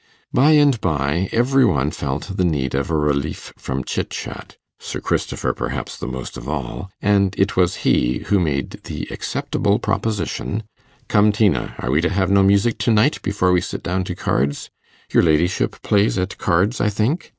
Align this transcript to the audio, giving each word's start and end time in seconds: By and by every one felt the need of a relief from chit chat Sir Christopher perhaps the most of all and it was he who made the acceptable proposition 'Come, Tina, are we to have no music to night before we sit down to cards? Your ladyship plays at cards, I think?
By 0.33 0.53
and 0.53 0.81
by 0.81 1.29
every 1.31 1.63
one 1.63 1.91
felt 1.91 2.35
the 2.35 2.43
need 2.43 2.73
of 2.73 2.89
a 2.89 2.97
relief 2.97 3.53
from 3.55 3.83
chit 3.83 4.09
chat 4.09 4.57
Sir 4.79 4.99
Christopher 4.99 5.53
perhaps 5.53 5.95
the 5.95 6.07
most 6.07 6.37
of 6.37 6.49
all 6.49 6.89
and 7.03 7.35
it 7.37 7.55
was 7.55 7.75
he 7.85 8.23
who 8.25 8.39
made 8.39 8.79
the 8.85 9.07
acceptable 9.11 9.77
proposition 9.77 10.63
'Come, 11.07 11.31
Tina, 11.31 11.75
are 11.77 11.91
we 11.91 12.01
to 12.01 12.09
have 12.09 12.31
no 12.31 12.41
music 12.41 12.79
to 12.79 12.91
night 12.91 13.21
before 13.21 13.51
we 13.51 13.61
sit 13.61 13.83
down 13.83 14.03
to 14.05 14.15
cards? 14.15 14.71
Your 15.13 15.21
ladyship 15.21 15.79
plays 15.83 16.17
at 16.17 16.39
cards, 16.39 16.81
I 16.81 16.89
think? 16.89 17.29